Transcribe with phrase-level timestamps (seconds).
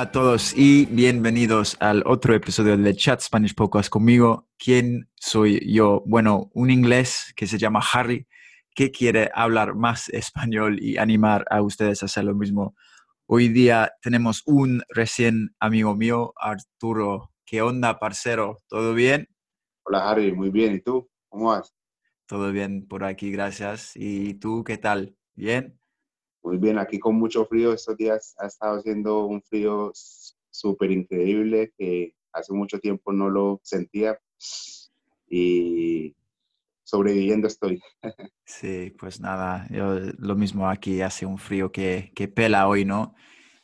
[0.00, 4.48] Hola a todos y bienvenidos al otro episodio de Chat Spanish Podcast conmigo.
[4.56, 6.02] ¿Quién soy yo?
[6.06, 8.26] Bueno, un inglés que se llama Harry,
[8.74, 12.74] que quiere hablar más español y animar a ustedes a hacer lo mismo.
[13.26, 17.30] Hoy día tenemos un recién amigo mío, Arturo.
[17.44, 18.56] ¿Qué onda, parcero?
[18.68, 19.28] ¿Todo bien?
[19.84, 20.32] Hola, Harry.
[20.32, 20.76] Muy bien.
[20.76, 21.10] ¿Y tú?
[21.28, 21.74] ¿Cómo vas?
[22.24, 23.92] Todo bien por aquí, gracias.
[23.96, 25.14] ¿Y tú qué tal?
[25.34, 25.78] ¿Bien?
[26.42, 27.72] Muy bien, aquí con mucho frío.
[27.72, 29.92] Estos días ha estado haciendo un frío
[30.50, 34.18] súper increíble que hace mucho tiempo no lo sentía
[35.28, 36.14] y
[36.82, 37.80] sobreviviendo estoy.
[38.44, 43.14] Sí, pues nada, yo lo mismo aquí, hace un frío que, que pela hoy, ¿no?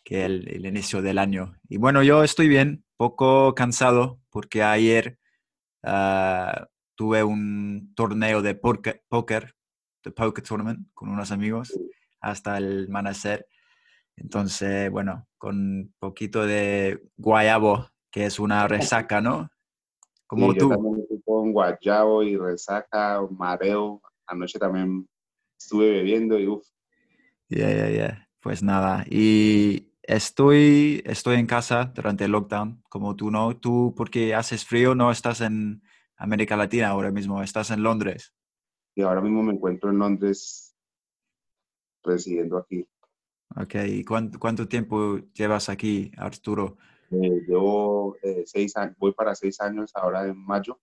[0.05, 1.56] Que el, el, inicio del año.
[1.69, 5.19] Y bueno, yo estoy bien, poco cansado porque ayer
[5.83, 9.03] uh, tuve un torneo de póker,
[10.05, 11.77] de poker tournament con unos amigos
[12.27, 13.46] hasta el amanecer.
[14.16, 19.50] Entonces, bueno, con poquito de guayabo, que es una resaca, ¿no?
[20.27, 20.70] Como tú.
[20.70, 24.00] Yo también con guayabo y resaca, mareo.
[24.27, 25.08] Anoche también
[25.58, 26.66] estuve bebiendo y uff.
[27.48, 28.28] Ya, ya, ya.
[28.41, 29.04] Pues nada.
[29.08, 33.56] Y estoy, estoy en casa durante el lockdown, como tú, ¿no?
[33.56, 35.82] Tú, porque haces frío, no estás en
[36.16, 38.34] América Latina ahora mismo, estás en Londres.
[38.97, 40.66] Y ahora mismo me encuentro en Londres
[42.07, 42.87] residiendo aquí.
[43.55, 46.77] Ok, ¿y cuánto, tiempo llevas aquí, Arturo?
[47.11, 50.81] Eh, llevo eh, seis años, voy para seis años ahora en mayo.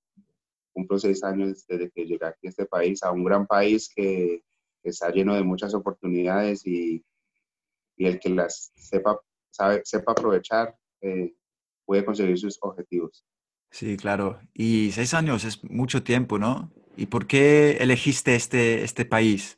[0.72, 4.44] Cumplo seis años desde que llegué aquí a este país, a un gran país que,
[4.82, 7.06] está lleno de muchas oportunidades y,
[7.95, 9.17] y el que las sepa,
[9.50, 11.33] sabe, sepa aprovechar eh,
[11.86, 13.26] puede conseguir sus objetivos.
[13.72, 14.39] Sí, claro.
[14.54, 16.72] Y seis años es mucho tiempo, ¿no?
[16.95, 19.58] ¿Y por qué elegiste este, este país?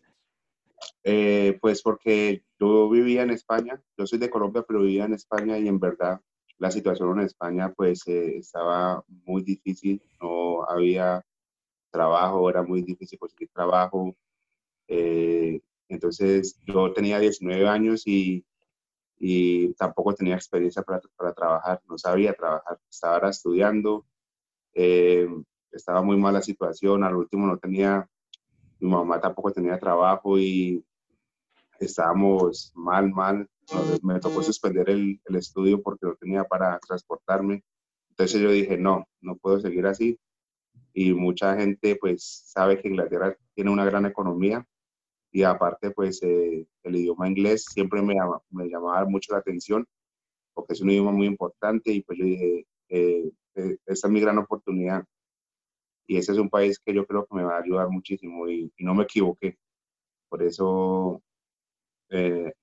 [1.04, 5.58] Eh, pues porque yo vivía en España, yo soy de Colombia, pero vivía en España
[5.58, 6.22] y en verdad
[6.58, 11.26] la situación en España pues eh, estaba muy difícil, no había
[11.92, 14.16] trabajo, era muy difícil conseguir trabajo.
[14.88, 18.46] Eh, entonces yo tenía 19 años y,
[19.18, 24.06] y tampoco tenía experiencia para, para, trabajar, no sabía trabajar, estaba estudiando,
[25.72, 28.10] estaba muy mala situación, al último no tenía
[28.80, 30.84] mi mamá tampoco tenía trabajo y
[31.80, 33.48] estábamos mal, mal.
[34.04, 37.64] me tocó suspender el, el, estudio porque no tenía para transportarme.
[38.10, 40.20] Entonces yo dije, no, no puedo seguir así.
[40.94, 44.66] Y mucha gente pues sabe que Inglaterra tiene una gran economía
[45.32, 48.16] y aparte pues eh, el idioma inglés siempre me,
[48.52, 49.86] me, llamaba mucho la atención
[50.54, 54.22] porque es un idioma muy importante y pues yo dije, eh, eh, esta es mi
[54.22, 55.04] gran oportunidad
[56.08, 58.72] y ese es un país que yo creo que me va a ayudar muchísimo y,
[58.80, 59.58] no me equivoqué.
[60.30, 61.22] Por eso
[62.10, 62.54] eh,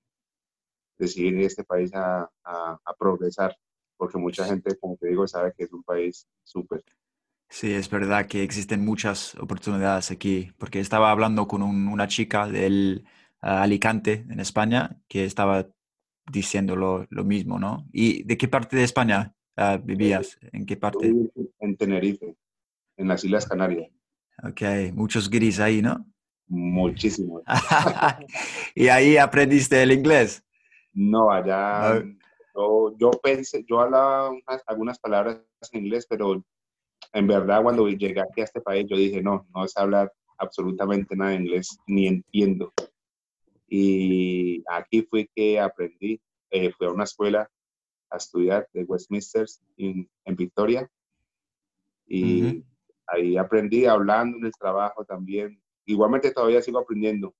[0.97, 3.55] decidí a este país a, a, progresar,
[3.97, 6.83] porque mucha gente, como te digo, sabe que es un país súper.
[7.49, 13.03] Sí, es verdad que existen muchas oportunidades aquí, porque estaba hablando con una chica del
[13.43, 15.67] uh, Alicante, en España, que estaba
[16.31, 17.85] diciendo lo, lo, mismo, ¿no?
[17.91, 20.39] ¿Y de qué parte de España uh, vivías?
[20.51, 21.13] ¿En qué parte?
[21.59, 22.37] En Tenerife
[22.97, 23.91] en las Islas Canarias.
[24.43, 24.61] Ok,
[24.93, 26.05] muchos guiris ahí, ¿no?
[26.47, 27.43] Muchísimos.
[28.75, 30.43] ¿Y ahí aprendiste el inglés?
[30.93, 32.03] No, allá
[32.99, 34.31] yo, pensé, yo hablaba
[34.67, 36.43] algunas palabras en inglés, pero
[37.13, 41.15] en verdad cuando llegué aquí a este país yo dije, no, no sé hablar absolutamente
[41.15, 42.73] nada de inglés, ni entiendo.
[43.67, 46.21] Y aquí fue que aprendí,
[46.51, 47.49] eh, fui a una escuela
[48.09, 50.89] a estudiar de Westminster en, Victoria
[52.05, 52.63] y
[53.07, 55.61] ahí aprendí hablando en el trabajo también.
[55.85, 57.35] Igualmente todavía sigo aprendiendo.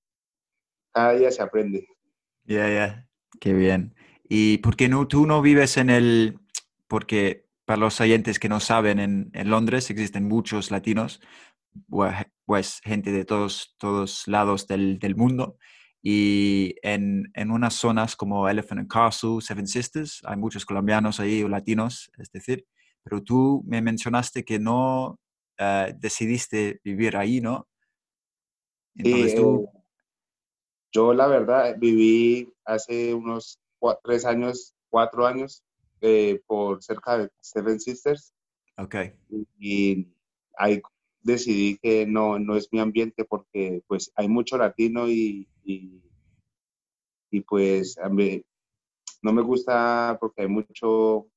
[0.94, 1.88] Cada día se aprende.
[2.44, 3.96] Ya, ya, qué bien.
[4.24, 6.40] ¿Y por qué no, tú no vives en el,
[6.88, 11.22] porque para los oyentes que no saben, en, en Londres existen muchos latinos,
[12.46, 15.58] pues gente de todos, todos lados del, del mundo.
[16.02, 21.42] Y en, en, unas zonas como Elephant and Castle, Seven Sisters, hay muchos colombianos ahí
[21.44, 22.66] o latinos, es decir,
[23.04, 25.20] pero tú me mencionaste que no,
[25.58, 27.68] eh, decidiste vivir ahí, ¿no?
[28.96, 29.70] Entonces tú...
[29.74, 29.80] Eh,
[30.94, 33.60] yo la verdad viví hace unos
[34.04, 35.64] tres años, cuatro años,
[36.02, 38.34] eh, por cerca de Seven Sisters.
[38.78, 38.96] Ok.
[39.58, 40.08] Y,
[40.56, 40.82] ahí
[41.22, 46.02] decidí que no, no es mi ambiente porque pues hay mucho latino y, y,
[47.48, 48.44] pues a mí,
[49.24, 51.28] no me gusta porque hay mucho,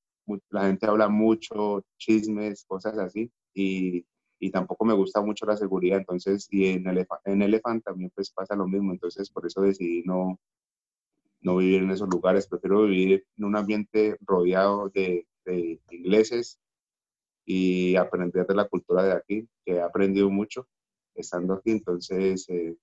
[0.50, 4.06] la gente habla mucho, chismes, cosas así, y,
[4.38, 8.30] y tampoco me gusta mucho la seguridad, entonces, y en, Elephant, en Elephant también pues
[8.30, 10.38] pasa lo mismo, entonces por eso decidí no,
[11.40, 16.60] no vivir en esos lugares, prefiero vivir en un ambiente rodeado de, de ingleses
[17.46, 20.68] y aprender de la cultura de aquí, que he aprendido mucho
[21.14, 22.76] estando aquí, entonces, eh,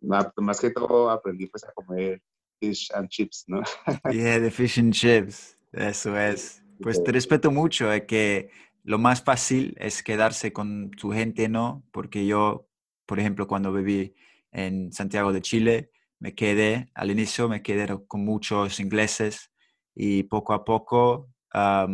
[0.00, 2.22] más que todo aprendí pues a comer
[2.60, 3.62] fish and chips, ¿no?
[4.12, 6.60] Yeah, the fish and chips, eso es.
[6.82, 8.50] Pues te respeto mucho, es que
[8.84, 11.84] lo más fácil es quedarse con tu gente, ¿no?
[11.92, 12.68] Porque yo,
[13.06, 14.14] por ejemplo, cuando viví
[14.50, 19.50] en Santiago de Chile, me quedé, al inicio me quedé con muchos ingleses
[19.94, 21.86] y poco a poco Ah,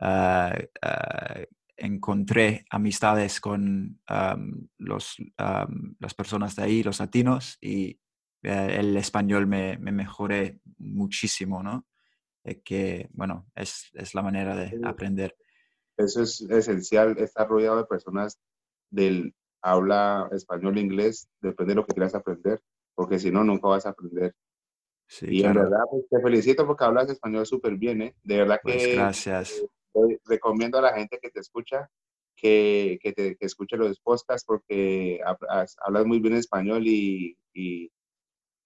[0.00, 1.40] ah,
[1.76, 4.00] encontré amistades con
[4.78, 5.16] los,
[5.98, 7.98] las personas de ahí, los latinos, y
[8.42, 11.86] eh, el español me, me, mejoré muchísimo, ¿no?
[12.64, 15.36] que, bueno, es, es, la manera de aprender.
[16.04, 18.38] Eso es esencial, estar rodeado de personas
[18.90, 22.60] del habla español inglés, depende de lo que quieras aprender,
[22.94, 24.34] porque si no, nunca vas a aprender.
[25.06, 28.14] Sí, y en verdad, pues, te felicito porque hablas español súper bien, ¿eh?
[28.22, 28.94] De verdad pues que...
[28.94, 29.62] gracias
[30.24, 31.90] recomiendo a la gente que te escucha
[32.36, 35.20] que, que, te, que escuche los podcasts porque
[35.78, 37.90] hablas muy bien español y, y,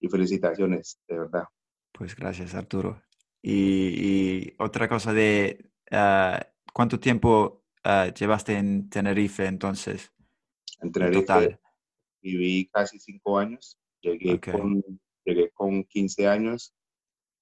[0.09, 1.45] felicitaciones, de verdad.
[1.91, 3.01] Pues gracias, Arturo.
[3.41, 6.39] Y, otra cosa de, ah,
[6.75, 10.11] ¿cuánto tiempo ah, llevaste en Tenerife entonces?
[10.81, 11.57] En Tenerife
[12.21, 13.79] viví casi cinco años.
[14.01, 14.83] Llegué, con,
[15.23, 16.75] llegué con 15 años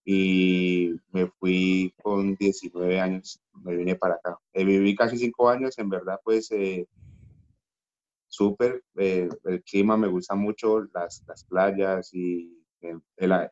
[0.06, 4.38] y me fui con 19 años, me vine para acá.
[4.54, 6.88] Eh, viví casi cinco años, en verdad, pues eh,
[8.28, 12.64] súper, eh, el clima me gusta mucho, las, las playas y
[13.18, 13.50] la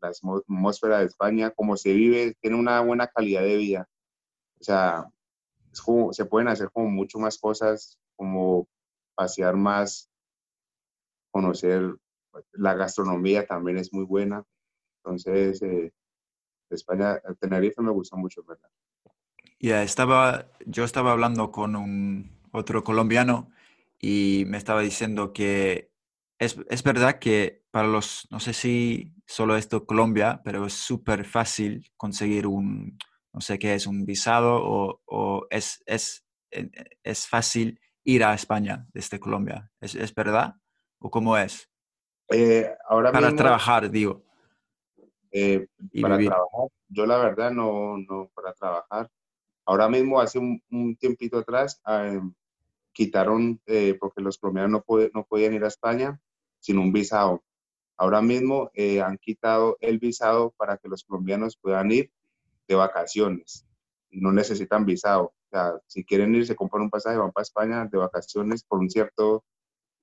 [0.00, 3.88] atmósfera de España, como se vive, tiene una buena calidad de vida.
[4.60, 5.10] O sea,
[5.74, 8.68] es como, se pueden hacer como mucho más cosas, como
[9.14, 10.08] pasear más,
[11.30, 11.96] conocer
[12.52, 14.44] la gastronomía también es muy buena.
[14.98, 15.92] Entonces, eh,
[16.70, 18.70] España, Tenerife me gusta mucho, ¿verdad?
[19.60, 23.50] Ya, estaba, yo estaba hablando con un otro colombiano
[24.00, 25.90] y me estaba diciendo que
[26.38, 31.24] es, es verdad que para los, no sé si solo esto Colombia, pero es súper
[31.24, 32.98] fácil conseguir un,
[33.34, 36.24] no sé qué es, un visado o, o es, es,
[37.02, 39.70] es fácil ir a España desde Colombia.
[39.80, 40.54] ¿Es, es verdad?
[41.00, 41.68] ¿O cómo es?
[42.30, 44.22] Eh, ahora Para trabajar, digo.
[45.32, 45.66] Eh,
[46.00, 49.10] para trabajar, yo la verdad no, no para trabajar.
[49.66, 52.20] Ahora mismo, hace un, tiempito atrás, eh,
[52.92, 56.20] quitaron, eh, porque los colombianos no, no podían ir a España
[56.60, 57.42] sin un visado.
[57.96, 58.70] Ahora mismo
[59.04, 62.10] han quitado el visado para que los colombianos puedan ir
[62.68, 63.66] de vacaciones.
[64.10, 65.24] No necesitan visado.
[65.24, 68.78] O sea, si quieren ir, se compran un pasaje, van para España de vacaciones por
[68.78, 69.44] un cierto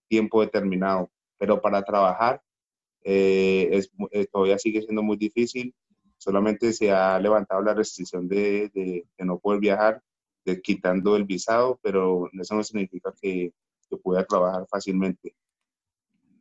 [0.07, 1.09] tiempo determinado.
[1.37, 2.41] Pero para trabajar
[3.03, 5.73] eh, es, eh, todavía sigue siendo muy difícil.
[6.17, 10.01] Solamente se ha levantado la restricción de, de, no poder viajar,
[10.45, 13.53] de, quitando el visado, pero eso no significa que,
[13.89, 15.35] que pueda trabajar fácilmente.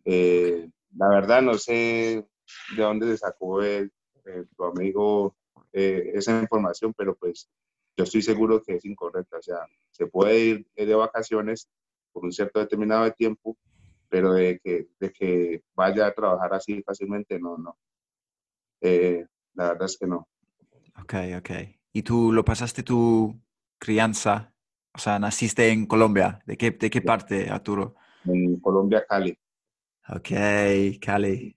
[0.04, 2.26] Eh, la verdad, no sé
[2.76, 3.90] de dónde se sacó el,
[4.56, 5.34] tu amigo
[5.72, 7.48] esa información, pero pues
[7.96, 9.38] yo estoy seguro que es incorrecta.
[9.38, 11.68] O sea, se puede ir de vacaciones
[12.12, 13.56] por un cierto determinado de tiempo,
[14.08, 17.76] pero de que, de que vaya a trabajar así fácilmente, no, no.
[18.80, 19.24] Eh,
[19.54, 20.28] la verdad es que no.
[21.00, 21.50] Ok, ok.
[21.92, 23.40] ¿Y tú lo pasaste tu
[23.78, 24.52] crianza?
[24.92, 26.40] O sea, naciste en Colombia.
[26.46, 27.94] ¿De qué, de qué parte, Arturo?
[28.24, 29.36] En Colombia, Cali.
[30.08, 30.30] Ok,
[31.00, 31.56] Cali.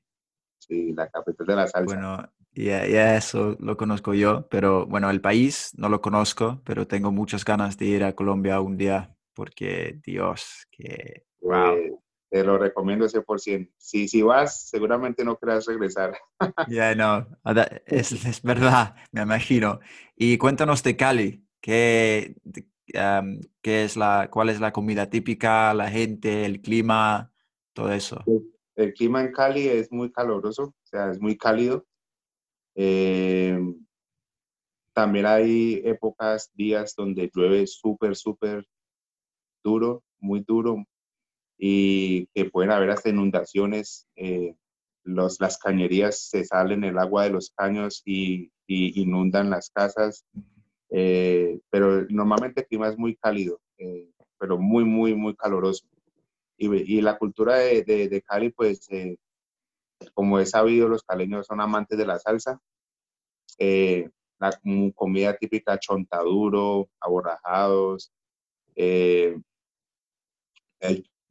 [0.59, 1.85] Sí, la capital de la salsa.
[1.85, 6.87] Bueno, ya yeah, eso lo conozco yo, pero bueno, el país no lo conozco, pero
[6.87, 11.25] tengo muchas ganas de ir a Colombia un día porque, Dios, que...
[11.41, 11.75] Wow.
[11.75, 11.93] Eh,
[12.33, 13.71] te lo recomiendo 100%.
[13.77, 16.17] Si, si vas, seguramente no querrás regresar.
[16.67, 17.27] Ya, no,
[17.85, 19.79] es, es, verdad, me imagino.
[20.15, 22.35] Y cuéntanos de Cali, ¿qué,
[23.61, 27.31] qué es la, ¿cuál es la comida típica, la gente, el clima,
[27.73, 28.23] todo eso?
[28.75, 31.85] El, clima en Cali es muy caluroso, o sea, es muy cálido.
[32.75, 33.59] Eh,
[34.93, 38.67] también hay épocas, días donde llueve súper, súper
[39.63, 40.85] duro, muy duro,
[41.57, 44.07] y que pueden haber hasta inundaciones.
[44.15, 44.55] Eh,
[45.05, 50.25] las cañerías se salen el agua de los caños y, inundan las casas.
[50.89, 55.85] Eh, pero normalmente el clima es muy cálido, eh, pero muy, muy, muy caloroso.
[56.57, 58.87] Y, la cultura de, de, de Cali, pues,
[60.13, 62.59] como he sabido, los caleños son amantes de la salsa.
[63.59, 64.59] la
[64.95, 68.11] comida típica, chontaduro, aborrajados,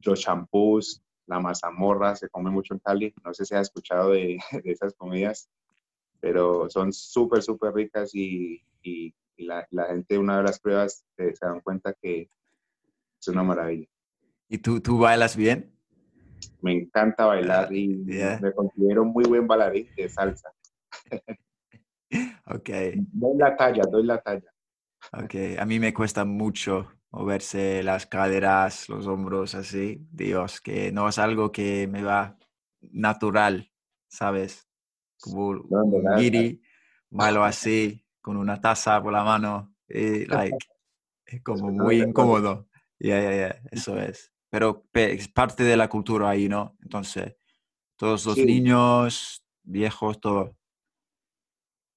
[0.05, 3.13] los champús, la mazamorra, se come mucho en Cali.
[3.23, 5.49] No sé si has escuchado de, de esas comidas,
[6.19, 11.33] pero son súper, súper ricas y, y, la, la, gente, una de las pruebas, se
[11.41, 12.29] dan cuenta que
[13.19, 13.87] es una maravilla.
[14.47, 15.72] ¿Y tú, tú bailas bien?
[16.61, 18.39] Me encanta bailar y yeah.
[18.41, 20.49] me considero muy buen bailarín de salsa.
[22.45, 22.69] ok.
[23.11, 24.53] Doy la talla, doy la talla.
[25.11, 30.05] Ok, a mí me cuesta mucho moverse las caderas, los hombros así.
[30.11, 32.37] Dios, que no es algo que me va
[32.91, 33.71] natural,
[34.07, 34.67] ¿sabes?
[35.19, 36.61] Como un guiri,
[37.09, 40.57] bailo así, con una taza por la mano, y like,
[41.25, 42.67] es como muy incómodo.
[42.99, 44.32] Ya, ya, ya, eso es.
[44.53, 46.77] Pero es parte de la cultura ahí, ¿no?
[46.83, 47.35] Entonces,
[47.95, 48.45] todos los sí.
[48.45, 50.55] niños, viejos, todo.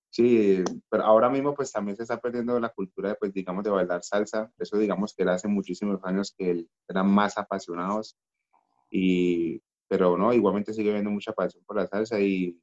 [0.08, 3.68] Sí, pero ahora mismo pues también se está perdiendo la cultura de, pues digamos, de
[3.68, 4.50] bailar salsa.
[4.58, 8.16] Eso digamos que era hace muchísimos años que eran más apasionados.
[8.88, 12.58] Y, pero no, igualmente sigue habiendo mucha pasión por la salsa y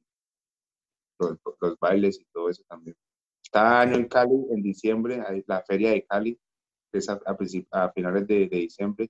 [1.20, 2.96] los, los bailes y todo eso también.
[3.52, 6.36] Cada año en Cali, en diciembre, hay la feria de Cali,
[6.90, 9.08] que es a, a, a finales de, de, diciembre.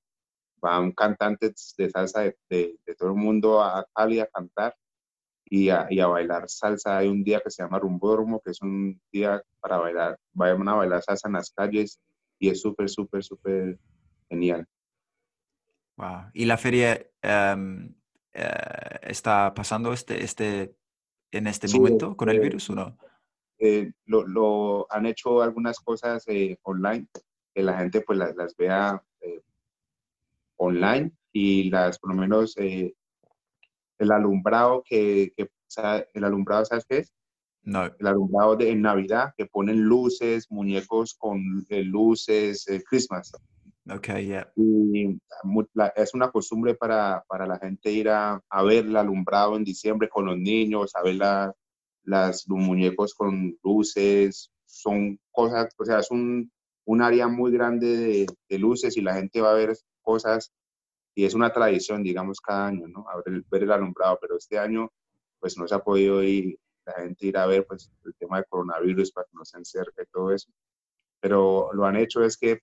[0.64, 4.74] Van cantantes de salsa de, de, de todo el mundo a Cali a cantar
[5.44, 6.96] y a, y a, bailar salsa.
[6.96, 10.74] Hay un día que se llama Rumbódromo, que es un día para bailar, vayan a
[10.74, 12.00] bailar salsa en las calles
[12.38, 13.78] y es súper, súper, súper
[14.30, 14.66] genial.
[15.98, 16.30] Wow.
[16.32, 17.94] ¿Y la feria um,
[18.34, 20.74] uh, está pasando este, este,
[21.30, 22.96] en este sí, momento con el virus o no?
[23.58, 27.06] Eh, lo, lo, han hecho algunas cosas eh, online,
[27.54, 29.13] que la gente pues las, las vea eh,
[30.56, 32.94] online y las por lo menos el
[33.98, 35.48] alumbrado que, que
[36.14, 37.12] el alumbrado, ¿sabes qué es?
[37.62, 37.86] No.
[37.98, 43.32] El alumbrado de en Navidad, que ponen luces, muñecos con eh, luces, eh, Christmas.
[43.90, 44.50] Ok, yeah.
[44.56, 45.18] Y
[45.74, 49.64] la, es una costumbre para, para, la gente ir a, a, ver el alumbrado en
[49.64, 51.54] diciembre con los niños, a ver la,
[52.04, 54.50] las, los muñecos con luces.
[54.66, 56.50] Son cosas, o sea, es un,
[56.86, 60.52] un área muy grande de, de luces y la gente va a ver cosas
[61.14, 63.06] y es una tradición, digamos, cada año, ¿no?
[63.08, 64.92] A ver, ver el alumbrado, pero este año,
[65.38, 68.44] pues no se ha podido ir, la gente ir a ver, pues, el tema de
[68.46, 70.50] coronavirus para que no se encerque y todo eso.
[71.20, 72.60] Pero lo han hecho es que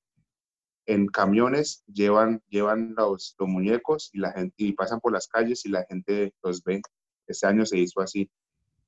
[0.85, 5.65] en camiones llevan, llevan los, los muñecos y la gente, y pasan por las calles
[5.65, 6.81] y la gente los ve.
[7.27, 8.29] Este año se hizo así.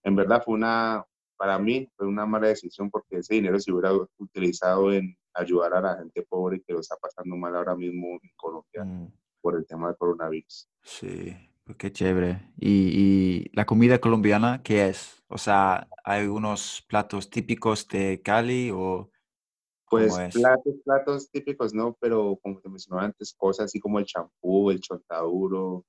[0.03, 1.05] En verdad fue una,
[1.37, 5.81] para mí, fue una mala decisión porque ese dinero se hubiera utilizado en ayudar a
[5.81, 8.83] la gente pobre que lo está pasando mal ahora mismo en Colombia.
[8.83, 9.11] Mm
[9.43, 10.69] por el tema del coronavirus.
[10.81, 11.35] Sí,
[11.65, 12.49] pues qué chévere.
[12.57, 15.21] ¿Y, ¿Y, la comida colombiana qué es?
[15.27, 19.11] O sea, ¿hay unos platos típicos de Cali o
[19.89, 24.71] Pues platos, platos típicos no, pero como te mencionaba antes, cosas así como el champú,
[24.71, 25.85] el chontaduro,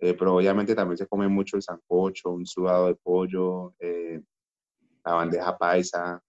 [0.00, 4.22] eh, pero obviamente también se come mucho el sancocho, un sudado de pollo, eh,
[5.04, 6.22] la bandeja paisa,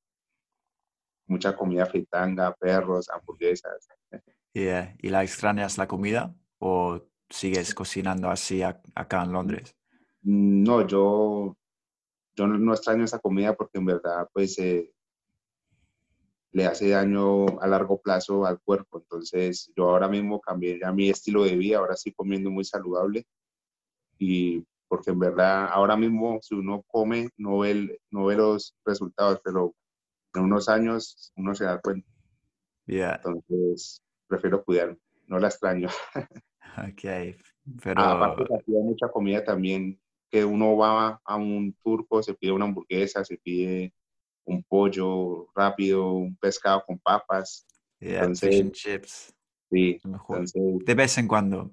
[1.30, 3.88] mucha comida fritanga, perros, hamburguesas.
[4.52, 4.96] Yeah.
[5.00, 6.36] ¿Y la extrañas la comida?
[6.60, 9.76] o sigues cocinando así a, acá en Londres?
[10.22, 11.58] No, yo,
[12.36, 14.92] yo no, no, extraño esa comida porque en verdad pues eh,
[16.52, 19.00] le hace daño a largo plazo al cuerpo.
[19.00, 23.26] Entonces yo ahora mismo cambié ya mi estilo de vida, ahora estoy comiendo muy saludable
[24.18, 29.40] y porque en verdad ahora mismo si uno come no ve, no ve los resultados,
[29.44, 29.74] pero
[30.34, 32.08] en unos años uno se da cuenta.
[32.86, 33.16] Yeah.
[33.24, 35.90] Entonces prefiero cuidarme, no la extraño.
[36.78, 37.36] Ok,
[37.84, 38.00] pero...
[38.00, 42.66] Aparte que hay mucha comida también, que uno va a un turco, se pide una
[42.66, 43.94] hamburguesa, se pide
[44.46, 47.66] un pollo rápido, un pescado con papas.
[48.00, 49.34] Yeah, entonces, chips.
[49.72, 51.72] Sí, entonces, de vez en cuando.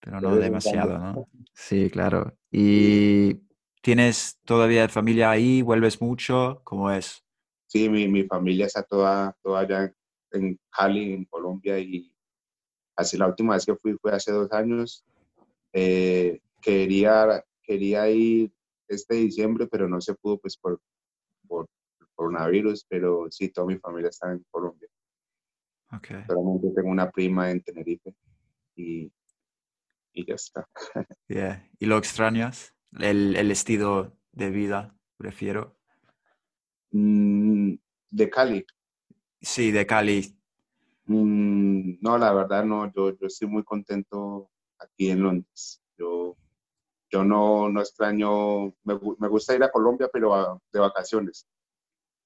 [0.00, 1.28] Pero no de demasiado, ¿no?
[1.52, 2.36] Sí, claro.
[2.50, 3.40] ¿Y
[3.84, 5.60] tienes todavía familia ahí?
[5.60, 6.62] ¿Vuelves mucho?
[6.64, 7.22] ¿Cómo es?
[7.66, 9.94] Sí, mi, mi familia está toda, toda allá
[10.32, 12.14] en Cali, en Colombia, y
[12.96, 15.04] Así la última vez que fui fue hace dos años.
[15.72, 18.52] Eh, quería, quería ir
[18.88, 20.80] este diciembre, pero no se pudo pues por,
[21.48, 21.68] por
[22.14, 24.88] coronavirus, pero sí, toda mi familia está en Colombia.
[25.92, 26.24] Okay.
[26.26, 28.14] Solamente tengo una prima en Tenerife
[28.76, 29.12] y,
[30.12, 30.68] y ya está.
[31.28, 31.68] Yeah.
[31.78, 32.73] ¿Y lo extrañas?
[32.98, 35.76] El, el estilo de vida, prefiero.
[36.92, 37.74] Mm,
[38.10, 38.64] de Cali.
[39.40, 40.36] Sí, de Cali.
[41.06, 45.82] Mm, no, la verdad no, yo, yo estoy muy contento aquí en Londres.
[45.98, 46.36] Yo,
[47.10, 51.46] yo no, no extraño, me, me gusta ir a Colombia, pero de vacaciones.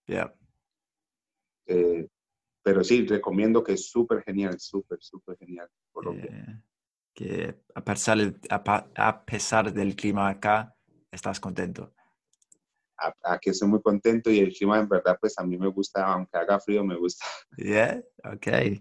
[0.06, 0.34] Yeah.
[1.66, 2.08] Eh,
[2.62, 6.62] pero sí, recomiendo que es súper genial, súper, súper genial Colombia.
[7.18, 8.16] Que a pesar,
[8.48, 10.76] a, pesar del clima acá,
[11.10, 11.92] estás contento.
[13.24, 16.38] Aquí estoy muy contento y el clima en verdad pues a mí me gusta, aunque
[16.38, 17.26] haga frío me gusta.
[17.56, 18.78] Yeah, ok.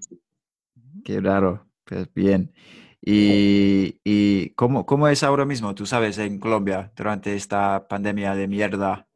[1.03, 2.53] Qué raro, pues bien.
[3.01, 8.47] ¿Y, y cómo, cómo es ahora mismo, tú sabes, en Colombia durante esta pandemia de
[8.47, 9.07] mierda,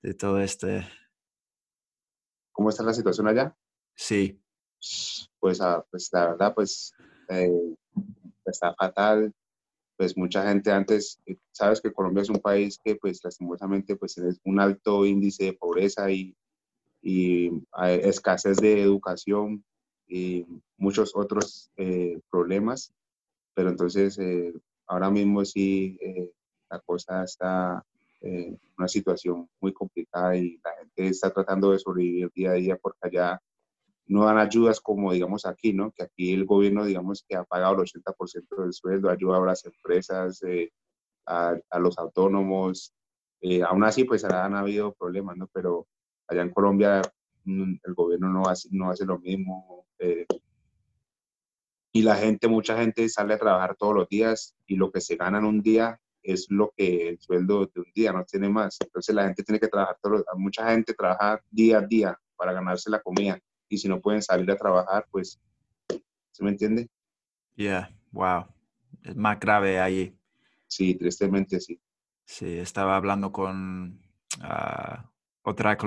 [0.00, 0.86] de todo este
[2.52, 3.54] ¿Cómo está la situación allá?
[3.94, 4.42] Sí.
[5.38, 6.94] Pues, ah, pues la verdad, pues
[7.28, 7.76] eh,
[8.50, 9.32] está fatal.
[9.96, 14.14] Pues mucha gente antes, eh, sabes que Colombia es un país que pues lastimosamente pues
[14.14, 16.36] tiene un alto índice de pobreza y,
[17.02, 17.50] y
[18.02, 19.64] escasez de educación
[20.06, 22.92] y muchos otros eh, problemas.
[23.54, 24.18] Pero entonces
[24.86, 25.98] ahora mismo sí
[26.68, 27.82] la cosa está
[28.20, 32.76] eh, una situación muy complicada y la gente está tratando de sobrevivir día a día
[32.76, 33.40] porque allá
[34.08, 35.90] no dan ayudas como digamos aquí, ¿no?
[35.92, 39.64] Que aquí el gobierno digamos que ha pagado el 80% del sueldo, ayuda a las
[39.66, 40.70] empresas, eh,
[41.26, 42.94] a, los autónomos.
[43.40, 45.48] Eh, aún así pues han habido problemas, ¿no?
[45.52, 45.86] Pero
[46.28, 47.02] allá en Colombia
[47.44, 49.86] mm, el gobierno no hace, no hace lo mismo.
[49.98, 50.26] Eh,
[51.92, 55.16] y la gente, mucha gente sale a trabajar todos los días y lo que se
[55.16, 58.76] gana en un día es lo que el sueldo de un día no tiene más.
[58.80, 62.90] Entonces la gente tiene que trabajar, todo, mucha gente trabaja día a día para ganarse
[62.90, 65.40] la comida y si no pueden salir a trabajar, pues,
[66.32, 66.88] ¿se me entiende?
[67.54, 68.46] Yeah, wow.
[69.02, 70.16] Es más grave ahí.
[70.66, 71.80] Sí, tristemente sí.
[72.24, 74.00] Sí, estaba hablando con
[74.40, 75.10] ah,
[75.42, 75.78] otra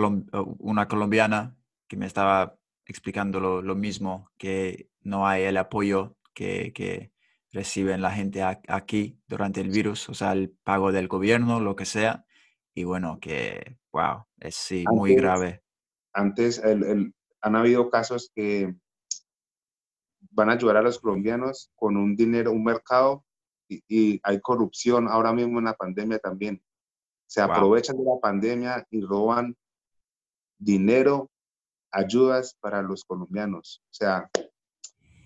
[0.60, 1.58] una colombiana
[1.88, 7.12] que me estaba explicando lo, lo, mismo, que no hay el apoyo que, que
[7.52, 11.86] reciben la gente aquí durante el virus, o sea, el pago del gobierno, lo que
[11.86, 12.26] sea.
[12.74, 15.62] Y bueno, que, wow, es sí, muy grave.
[16.14, 18.74] Antes el, han habido casos que
[20.32, 23.26] van a ayudar a los colombianos con un dinero, un mercado,
[23.68, 26.62] y, hay corrupción ahora mismo en la pandemia también.
[27.28, 29.56] Se aprovechan de la pandemia y roban
[30.58, 31.30] dinero,
[31.92, 33.84] ayudas para los colombianos.
[33.86, 34.30] O sea,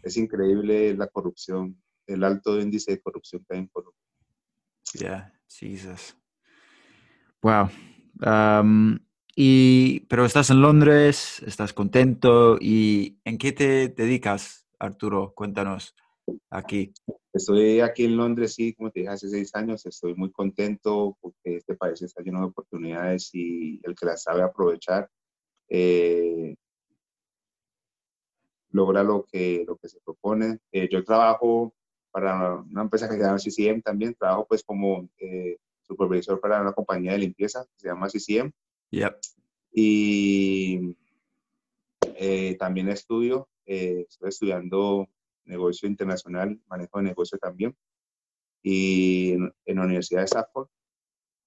[0.03, 3.99] es increíble la corrupción el alto índice de corrupción que hay en Colombia.
[4.93, 6.15] Yeah, Jesus.
[7.41, 7.69] Wow.
[9.35, 12.57] Y, pero estás en Londres, estás contento.
[12.59, 15.33] ¿Y en qué te dedicas, Arturo?
[15.35, 15.95] Cuéntanos
[16.49, 16.93] aquí.
[17.33, 19.85] Estoy aquí en Londres, sí, como te dije, hace seis años.
[19.85, 24.43] Estoy muy contento porque este país está lleno de oportunidades y el que las sabe
[24.43, 25.09] aprovechar
[25.69, 26.55] eh,
[28.69, 30.59] logra lo que, lo que se propone.
[30.71, 31.73] Eh, yo trabajo
[32.11, 36.73] para una empresa que se llama CCM también, trabajo pues como eh, supervisor para una
[36.73, 38.51] compañía de limpieza que se llama CCM.
[39.71, 40.95] Y
[42.15, 45.09] eh, también estudio, eh, estoy estudiando
[45.45, 47.75] negocio internacional, manejo de negocio también,
[48.61, 50.67] y en, la Universidad de Stafford,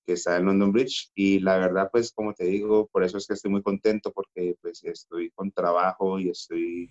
[0.05, 3.27] que está en London Bridge, y la verdad, pues como te digo, por eso es
[3.27, 6.91] que estoy muy contento, porque pues estoy con trabajo y estoy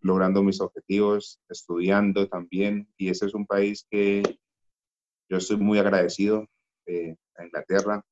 [0.00, 2.88] logrando mis objetivos, estudiando también.
[2.96, 4.22] Y ese es un país que
[5.28, 6.46] yo estoy muy agradecido
[6.86, 8.04] eh, a Inglaterra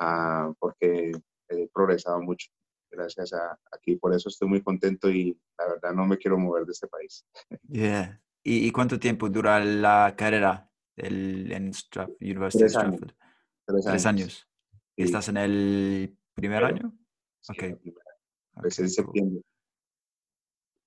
[0.00, 1.12] ah, porque
[1.48, 2.48] he progresado mucho
[2.90, 3.96] gracias a aquí.
[3.96, 7.24] Por eso estoy muy contento y la verdad no me quiero mover de este país.
[7.68, 8.20] Yeah.
[8.42, 11.72] ¿Y, cuánto tiempo dura la carrera del, en
[12.20, 13.00] University Tres años.
[13.66, 14.48] Tres años.
[14.96, 16.98] ¿Y estás en el primer año?
[17.40, 17.52] Sí.
[18.56, 19.42] Empecé en septiembre.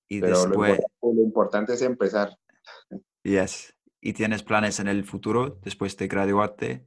[0.08, 0.80] Y Pero después...
[1.00, 2.36] lo, importante es empezar.
[3.22, 3.74] Yes.
[4.00, 6.86] ¿Y tienes planes en el futuro después de graduarte?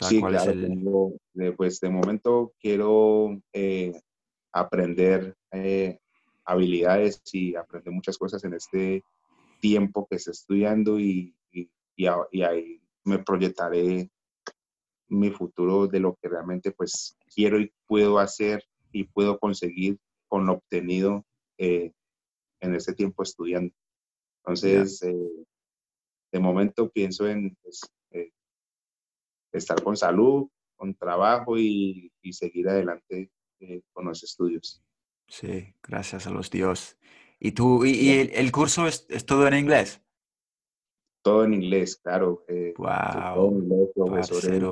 [0.00, 4.00] Sí, claro, de, pues de momento quiero eh,
[4.52, 5.98] aprender eh,
[6.44, 9.04] habilidades y aprender muchas cosas en este
[9.60, 14.10] tiempo que estoy estudiando y, y, y, ahí me proyectaré
[15.08, 20.46] mi futuro de lo que realmente pues quiero y puedo hacer y puedo conseguir con
[20.46, 21.24] lo obtenido
[21.56, 21.92] eh,
[22.60, 23.74] en ese tiempo estudiando.
[24.38, 25.46] Entonces, eh,
[26.32, 27.97] de momento pienso en pues, eh,
[29.58, 34.82] estar con salud, con trabajo y, seguir adelante eh, con los estudios.
[35.26, 36.98] Sí, gracias a los Dios.
[37.40, 40.02] ¿Y tú, y, el, curso es, todo en inglés?
[41.22, 42.44] Todo en inglés, claro.
[42.76, 43.34] wow.
[43.34, 44.62] Todo en inglés, profesores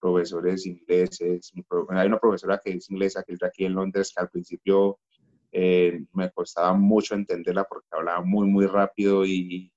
[0.00, 1.52] profesores ingleses.
[1.90, 4.98] Hay una profesora que es inglesa, que es de aquí en Londres, que al principio
[5.52, 9.72] eh, me costaba mucho entenderla porque hablaba muy, muy rápido y,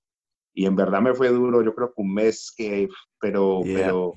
[0.54, 2.89] y, en verdad me fue duro, yo creo que un mes que,
[3.20, 4.13] pero, pero,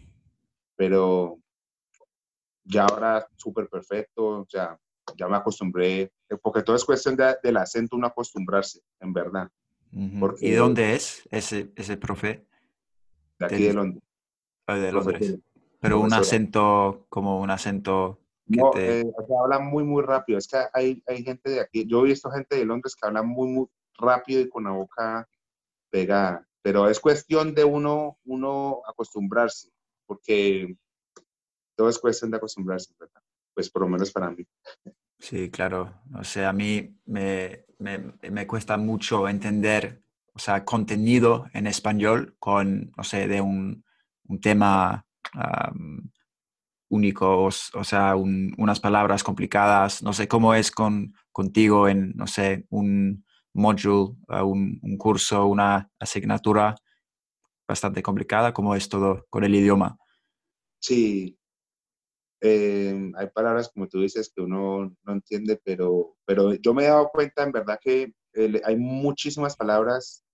[0.77, 1.39] pero
[2.65, 4.79] ya ahora súper perfecto, o sea,
[5.17, 9.51] ya me acostumbré, porque todo es cuestión del acento, uno acostumbrarse, en verdad.
[10.19, 12.47] porque, ¿Y dónde es ese, ese profe?
[13.39, 14.03] De aquí de Londres.
[14.67, 15.39] Ah, de Londres.
[15.81, 19.05] Pero un acento, como un acento no, eh,
[19.43, 20.39] habla muy, muy rápido.
[20.39, 23.23] Es que hay, hay gente de aquí, yo he visto gente de Londres que habla
[23.23, 23.67] muy, muy
[23.99, 25.29] rápido y con la boca
[25.97, 26.47] pegada.
[26.63, 29.71] Pero es cuestión de uno, uno acostumbrarse,
[30.05, 30.77] porque
[31.75, 32.93] todo es cuestión de acostumbrarse.
[33.55, 34.45] Pues por lo menos para mí.
[35.19, 36.03] Sí, claro.
[36.15, 40.03] O sea, a mí me, me, me cuesta mucho entender,
[40.35, 43.83] o sea, contenido en español con, no sé, de un,
[44.25, 45.07] un tema
[46.89, 50.03] únicos, o sea, unas palabras complicadas.
[50.03, 53.26] No sé cómo es con, contigo en, no sé, un
[53.57, 56.75] module, uh, un, curso, una asignatura
[57.69, 59.97] bastante complicada, ¿cómo es todo con el idioma?
[60.81, 61.39] Sí,
[62.41, 66.89] em, hay palabras como tú dices que uno no entiende, pero, pero yo me he
[66.89, 68.13] dado cuenta en verdad que
[68.65, 70.25] hay muchísimas palabras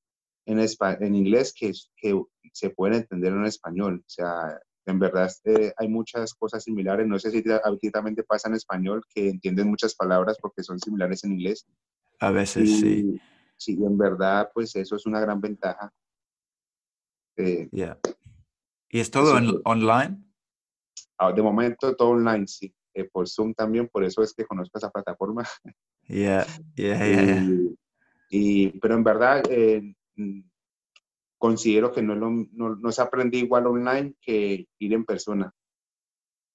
[0.47, 2.21] en, en inglés que, que
[2.53, 4.03] se pueden entender en español.
[4.05, 7.07] O sea, en verdad eh, hay muchas cosas similares.
[7.07, 11.33] No sé si habitualmente pasa en español que entienden muchas palabras porque son similares en
[11.33, 11.67] inglés.
[12.23, 13.21] A veces sí.
[13.57, 15.93] Sí, en verdad, pues eso es una gran ventaja.
[17.37, 17.69] Eh,
[18.89, 20.23] ¿Y es todo online?
[21.19, 22.73] Ah, de momento todo online, sí.
[22.95, 25.45] Eh, por Zoom también, por eso es que conozco esa plataforma.
[26.05, 27.45] Yeah, yeah, yeah.
[28.29, 29.43] y, pero en verdad,
[31.39, 35.53] considero que no, no, no, se aprende igual online que ir en persona.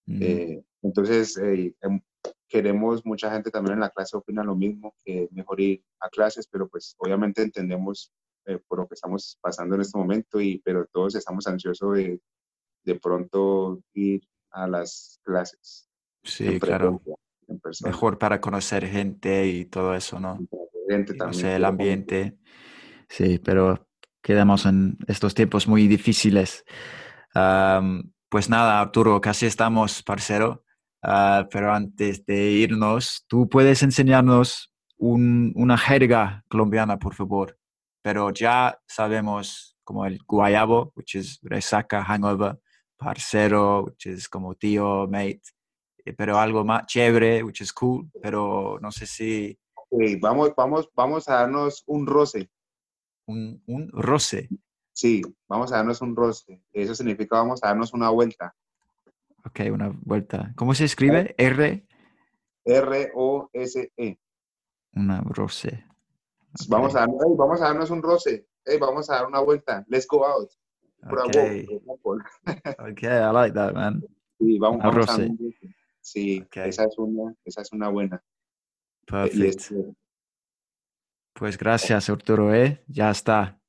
[0.06, 2.02] Eh, entonces, eh, em,
[2.48, 6.48] queremos, mucha gente también en la clase opina lo mismo, que mejor ir a clases,
[6.48, 8.12] pero pues obviamente entendemos
[8.46, 12.20] eh, por lo que estamos pasando en este momento, y, pero todos estamos ansiosos de
[12.88, 15.90] de pronto ir a las clases.
[16.24, 17.02] Sí, claro.
[17.84, 20.40] Mejor para conocer gente y todo eso, ¿no?
[20.90, 21.46] Gente también.
[21.48, 22.38] el ambiente.
[23.10, 23.88] Sí, pero
[24.22, 26.64] quedamos en estos tiempos muy difíciles.
[28.30, 30.64] pues nada, Arturo, casi estamos, parcero.
[31.10, 37.58] Ah, pero antes de irnos, tú puedes enseñarnos una jerga colombiana, por favor.
[38.02, 42.60] Pero ya sabemos como el guayabo, which is resaca, hangover,
[42.98, 45.42] parcero, which is como tío, mate,
[46.04, 49.58] eh, pero algo más chévere, which is cool, pero no sé si...
[50.20, 52.50] vamos, vamos, vamos a darnos un roce
[53.28, 54.50] un, un roce.
[54.94, 56.62] Sí, vamos a darnos un roce.
[56.72, 58.56] Eso significa vamos a darnos una vuelta.
[59.48, 60.52] Ok, una vuelta.
[60.56, 61.34] ¿Cómo se escribe?
[61.38, 61.86] R.
[62.66, 64.20] R-O-S-E.
[64.94, 65.86] Una roce.
[66.68, 68.48] Vamos, a, vamos a darnos un roce.
[68.80, 69.86] vamos a dar una vuelta.
[69.88, 70.50] Let's go out.
[71.02, 71.66] Okay.
[72.92, 74.04] okay, I like that, man.
[74.38, 75.32] Sí, vamos, a roce.
[76.02, 78.22] Sí, esa, es una, esa es una buena.
[79.06, 79.96] Perfecto.
[81.34, 82.54] Pues gracias, Arturo.
[82.54, 82.84] ¿eh?
[82.88, 83.62] Ya está.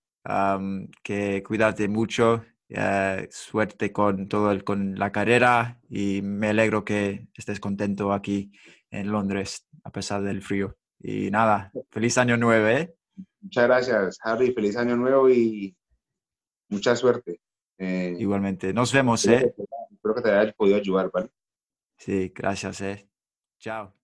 [1.05, 2.43] que cuídate mucho.
[3.31, 8.53] Suerte con todo el, con la carrera y me alegro que estés contento aquí
[8.91, 10.77] en Londres a pesar del frío.
[11.01, 12.67] Y nada, feliz año nuevo.
[12.67, 12.95] ¿eh?
[13.41, 14.53] Muchas gracias, Harry.
[14.53, 15.77] Feliz año nuevo y
[16.69, 17.41] mucha suerte.
[17.79, 18.73] Eh, Igualmente.
[18.73, 19.25] Nos vemos.
[19.25, 19.55] Espero, ¿eh?
[19.93, 21.31] espero que te haya podido ayudar, ¿vale?
[21.97, 22.81] Sí, gracias.
[22.81, 23.09] ¿eh?
[23.59, 23.98] Chao.